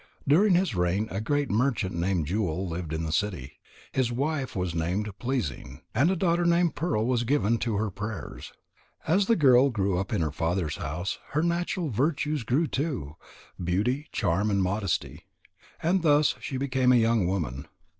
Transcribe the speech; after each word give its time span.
During 0.27 0.55
his 0.55 0.73
reign 0.73 1.07
a 1.11 1.21
great 1.21 1.51
merchant 1.51 1.93
named 1.93 2.25
Jewel 2.25 2.67
lived 2.67 2.91
in 2.91 3.03
the 3.03 3.11
city. 3.11 3.59
His 3.91 4.11
wife 4.11 4.55
was 4.55 4.73
named 4.73 5.11
Pleasing, 5.19 5.81
and 5.93 6.09
a 6.09 6.15
daughter 6.15 6.43
named 6.43 6.73
Pearl 6.73 7.05
was 7.05 7.23
given 7.23 7.59
to 7.59 7.75
her 7.75 7.91
prayers. 7.91 8.51
As 9.07 9.27
the 9.27 9.35
girl 9.35 9.69
grew 9.69 9.99
up 9.99 10.11
in 10.11 10.21
her 10.21 10.31
father's 10.31 10.77
house, 10.77 11.19
her 11.33 11.43
natural 11.43 11.89
virtues 11.91 12.41
grew 12.41 12.65
too: 12.65 13.15
beauty, 13.63 14.07
charm, 14.11 14.49
and 14.49 14.63
modesty. 14.63 15.27
And 15.83 16.01
thus 16.01 16.33
she 16.39 16.57
became 16.57 16.91
a 16.91 16.95
young 16.95 17.27
woman. 17.27 17.67